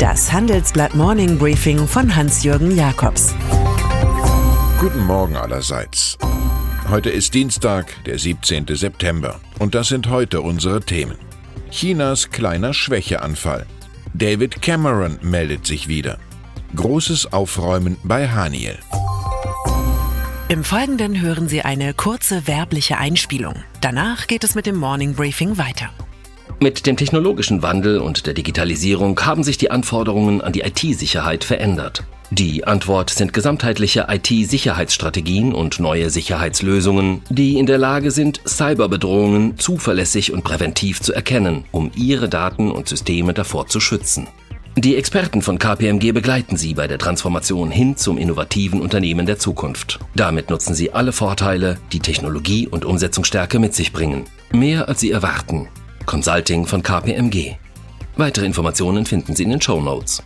[0.00, 3.34] Das Handelsblatt Morning Briefing von Hans-Jürgen Jakobs.
[4.80, 6.16] Guten Morgen allerseits.
[6.88, 8.64] Heute ist Dienstag, der 17.
[8.70, 9.38] September.
[9.58, 11.18] Und das sind heute unsere Themen.
[11.70, 13.66] Chinas kleiner Schwächeanfall.
[14.14, 16.16] David Cameron meldet sich wieder.
[16.74, 18.78] Großes Aufräumen bei Haniel.
[20.48, 23.56] Im Folgenden hören Sie eine kurze werbliche Einspielung.
[23.82, 25.90] Danach geht es mit dem Morning Briefing weiter.
[26.62, 32.04] Mit dem technologischen Wandel und der Digitalisierung haben sich die Anforderungen an die IT-Sicherheit verändert.
[32.30, 40.32] Die Antwort sind gesamtheitliche IT-Sicherheitsstrategien und neue Sicherheitslösungen, die in der Lage sind, Cyberbedrohungen zuverlässig
[40.32, 44.28] und präventiv zu erkennen, um ihre Daten und Systeme davor zu schützen.
[44.76, 49.98] Die Experten von KPMG begleiten Sie bei der Transformation hin zum innovativen Unternehmen der Zukunft.
[50.14, 54.26] Damit nutzen Sie alle Vorteile, die Technologie und Umsetzungsstärke mit sich bringen.
[54.52, 55.68] Mehr als Sie erwarten.
[56.10, 57.54] Consulting von KPMG.
[58.16, 60.20] Weitere Informationen finden Sie in den Show Notes.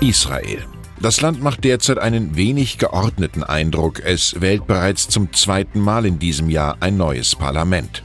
[0.00, 0.64] Israel.
[1.00, 4.00] Das Land macht derzeit einen wenig geordneten Eindruck.
[4.04, 8.02] Es wählt bereits zum zweiten Mal in diesem Jahr ein neues Parlament.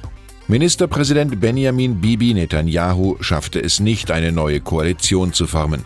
[0.47, 5.83] Ministerpräsident Benjamin Bibi Netanyahu schaffte es nicht, eine neue Koalition zu formen.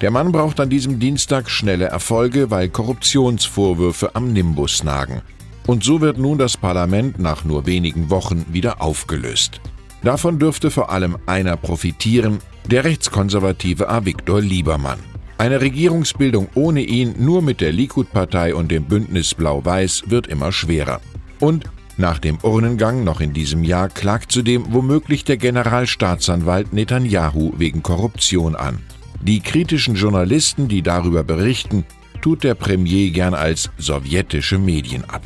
[0.00, 5.22] Der Mann braucht an diesem Dienstag schnelle Erfolge, weil Korruptionsvorwürfe am Nimbus nagen.
[5.66, 9.60] Und so wird nun das Parlament nach nur wenigen Wochen wieder aufgelöst.
[10.02, 12.38] Davon dürfte vor allem einer profitieren,
[12.70, 14.98] der rechtskonservative Avigdor Liebermann.
[15.38, 21.00] Eine Regierungsbildung ohne ihn, nur mit der Likud-Partei und dem Bündnis Blau-Weiß, wird immer schwerer.
[21.40, 21.64] Und
[21.96, 28.56] nach dem Urnengang noch in diesem Jahr klagt zudem womöglich der Generalstaatsanwalt Netanyahu wegen Korruption
[28.56, 28.78] an.
[29.22, 31.84] Die kritischen Journalisten, die darüber berichten,
[32.20, 35.22] tut der Premier gern als sowjetische Medien ab.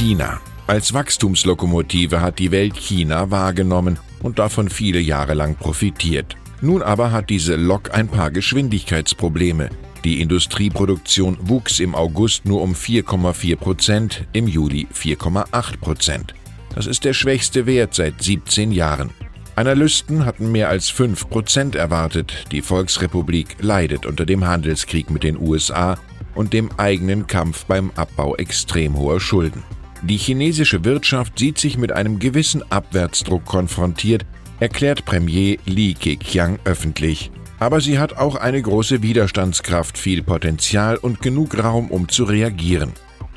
[0.00, 0.40] China.
[0.66, 6.36] Als Wachstumslokomotive hat die Welt China wahrgenommen und davon viele Jahre lang profitiert.
[6.62, 9.68] Nun aber hat diese Lok ein paar Geschwindigkeitsprobleme.
[10.02, 16.34] Die Industrieproduktion wuchs im August nur um 4,4 Prozent, im Juli 4,8 Prozent.
[16.74, 19.10] Das ist der schwächste Wert seit 17 Jahren.
[19.54, 22.46] Analysten hatten mehr als 5 Prozent erwartet.
[22.52, 25.98] Die Volksrepublik leidet unter dem Handelskrieg mit den USA
[26.34, 29.62] und dem eigenen Kampf beim Abbau extrem hoher Schulden.
[30.02, 34.24] Die chinesische Wirtschaft sieht sich mit einem gewissen Abwärtsdruck konfrontiert,
[34.58, 37.30] erklärt Premier Li Keqiang öffentlich.
[37.58, 42.94] Aber sie hat auch eine große Widerstandskraft, viel Potenzial und genug Raum, um zu reagieren.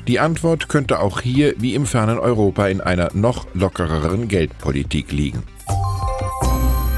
[0.08, 5.42] Die Antwort könnte auch hier wie im fernen Europa in einer noch lockereren Geldpolitik liegen.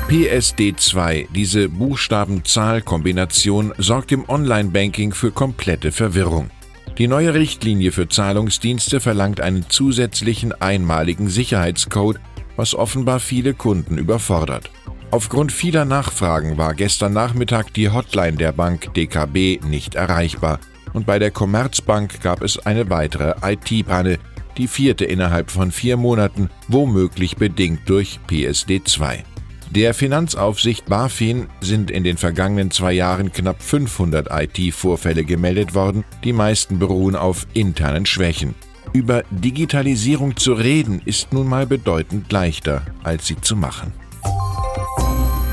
[0.09, 6.51] PSD2, diese Buchstaben-Zahl-Kombination, sorgt im Online-Banking für komplette Verwirrung.
[6.99, 12.19] Die neue Richtlinie für Zahlungsdienste verlangt einen zusätzlichen einmaligen Sicherheitscode,
[12.57, 14.71] was offenbar viele Kunden überfordert.
[15.11, 20.59] Aufgrund vieler Nachfragen war gestern Nachmittag die Hotline der Bank DKB nicht erreichbar
[20.95, 24.19] und bei der Commerzbank gab es eine weitere IT-Panne,
[24.57, 29.36] die vierte innerhalb von vier Monaten, womöglich bedingt durch PSD2.
[29.71, 36.33] Der Finanzaufsicht BaFin sind in den vergangenen zwei Jahren knapp 500 IT-Vorfälle gemeldet worden, die
[36.33, 38.55] meisten beruhen auf internen Schwächen.
[38.93, 43.93] Über Digitalisierung zu reden ist nun mal bedeutend leichter, als sie zu machen.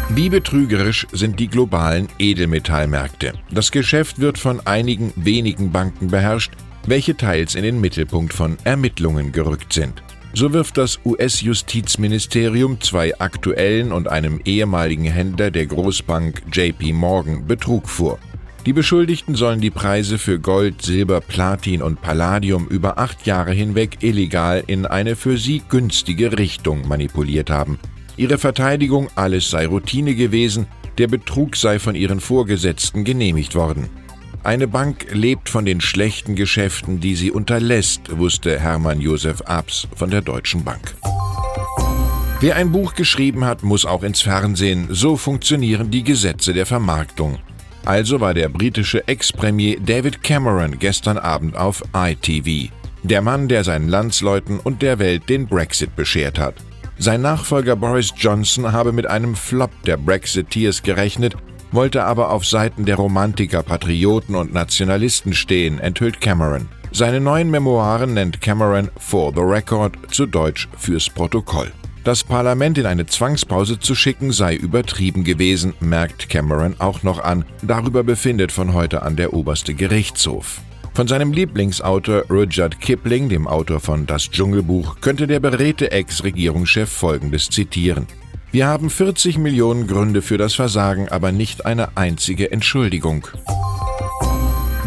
[0.09, 3.33] Wie betrügerisch sind die globalen Edelmetallmärkte.
[3.51, 6.51] Das Geschäft wird von einigen wenigen Banken beherrscht,
[6.85, 10.03] welche teils in den Mittelpunkt von Ermittlungen gerückt sind.
[10.35, 17.87] So wirft das US-Justizministerium zwei aktuellen und einem ehemaligen Händler der Großbank JP Morgan Betrug
[17.87, 18.17] vor.
[18.65, 23.97] Die Beschuldigten sollen die Preise für Gold, Silber, Platin und Palladium über acht Jahre hinweg
[24.01, 27.77] illegal in eine für sie günstige Richtung manipuliert haben.
[28.17, 30.65] Ihre Verteidigung, alles sei Routine gewesen,
[30.97, 33.87] der Betrug sei von ihren Vorgesetzten genehmigt worden.
[34.43, 40.09] Eine Bank lebt von den schlechten Geschäften, die sie unterlässt, wusste Hermann Josef Abs von
[40.09, 40.95] der Deutschen Bank.
[42.41, 44.87] Wer ein Buch geschrieben hat, muss auch ins Fernsehen.
[44.89, 47.39] So funktionieren die Gesetze der Vermarktung.
[47.85, 52.69] Also war der britische Ex-Premier David Cameron gestern Abend auf ITV.
[53.03, 56.55] Der Mann, der seinen Landsleuten und der Welt den Brexit beschert hat.
[56.97, 61.37] Sein Nachfolger Boris Johnson habe mit einem Flop der Brexiteers gerechnet
[61.73, 66.67] wollte aber auf Seiten der Romantiker, Patrioten und Nationalisten stehen, enthüllt Cameron.
[66.91, 71.71] Seine neuen Memoiren nennt Cameron For the Record, zu Deutsch fürs Protokoll.
[72.03, 77.45] Das Parlament in eine Zwangspause zu schicken sei übertrieben gewesen, merkt Cameron auch noch an.
[77.61, 80.61] Darüber befindet von heute an der oberste Gerichtshof.
[80.93, 87.49] Von seinem Lieblingsautor Rudyard Kipling, dem Autor von Das Dschungelbuch, könnte der beredte Ex-Regierungschef Folgendes
[87.49, 88.05] zitieren.
[88.53, 93.27] Wir haben 40 Millionen Gründe für das Versagen, aber nicht eine einzige Entschuldigung.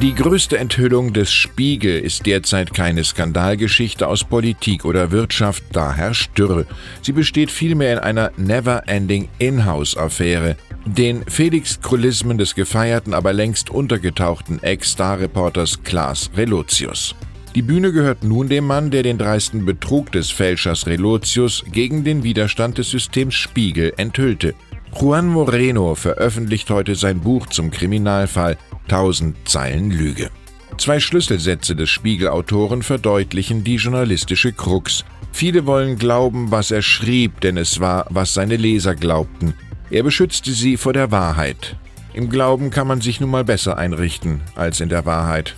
[0.00, 6.38] Die größte Enthüllung des Spiegel ist derzeit keine Skandalgeschichte aus Politik oder Wirtschaft, da herrscht
[6.38, 6.64] Dürre.
[7.02, 10.54] Sie besteht vielmehr in einer never-ending In-house-Affäre,
[10.84, 17.16] den Felix-Krullismen des gefeierten, aber längst untergetauchten Ex-Star-Reporters Klaas Relotius.
[17.56, 22.22] Die Bühne gehört nun dem Mann, der den dreisten Betrug des Fälschers Relotius gegen den
[22.22, 24.54] Widerstand des Systems Spiegel enthüllte.
[25.00, 28.58] Juan Moreno veröffentlicht heute sein Buch zum Kriminalfall
[28.88, 30.28] Tausend Zeilen Lüge.
[30.76, 35.06] Zwei Schlüsselsätze des Spiegelautoren verdeutlichen die journalistische Krux.
[35.32, 39.54] Viele wollen glauben, was er schrieb, denn es war, was seine Leser glaubten.
[39.90, 41.76] Er beschützte sie vor der Wahrheit.
[42.12, 45.56] Im Glauben kann man sich nun mal besser einrichten als in der Wahrheit.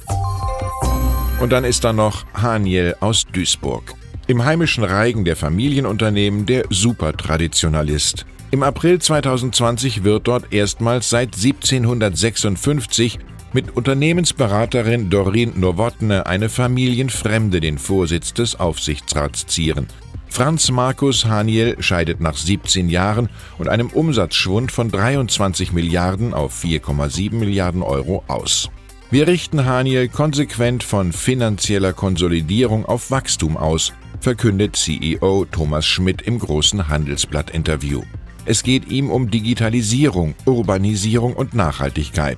[1.41, 3.95] Und dann ist da noch Haniel aus Duisburg.
[4.27, 8.27] Im heimischen Reigen der Familienunternehmen der Supertraditionalist.
[8.51, 13.19] Im April 2020 wird dort erstmals seit 1756
[13.53, 19.87] mit Unternehmensberaterin Dorin Nowotne eine Familienfremde den Vorsitz des Aufsichtsrats zieren.
[20.29, 27.35] Franz Markus Haniel scheidet nach 17 Jahren und einem Umsatzschwund von 23 Milliarden auf 4,7
[27.35, 28.71] Milliarden Euro aus.
[29.11, 36.39] Wir richten Haniel konsequent von finanzieller Konsolidierung auf Wachstum aus, verkündet CEO Thomas Schmidt im
[36.39, 38.03] großen Handelsblatt-Interview.
[38.45, 42.37] Es geht ihm um Digitalisierung, Urbanisierung und Nachhaltigkeit.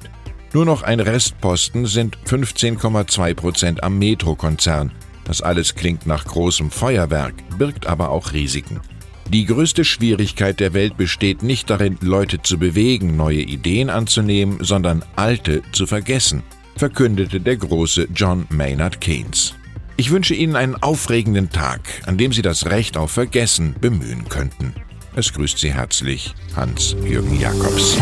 [0.53, 4.93] Nur noch ein Restposten sind 15,2 Prozent am Metro-Konzern.
[5.25, 8.81] Das alles klingt nach großem Feuerwerk, birgt aber auch Risiken.
[9.29, 15.05] Die größte Schwierigkeit der Welt besteht nicht darin, Leute zu bewegen, neue Ideen anzunehmen, sondern
[15.17, 16.45] alte zu vergessen,
[16.81, 19.55] verkündete der große John Maynard Keynes.
[19.99, 24.73] Ich wünsche Ihnen einen aufregenden Tag, an dem Sie das Recht auf Vergessen bemühen könnten.
[25.15, 27.99] Es grüßt Sie herzlich Hans-Jürgen Jakobs.